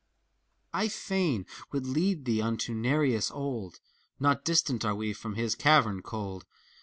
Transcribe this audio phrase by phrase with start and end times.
[0.73, 3.79] I fain would lead thee unto Nereus old.
[4.19, 6.43] Not distant are we from his cavern cold.